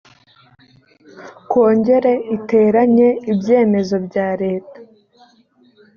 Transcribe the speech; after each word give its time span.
kongere 1.51 2.13
iteranye 2.35 3.09
ibyemezo 3.31 3.95
bya 4.07 4.27
leta 4.41 4.79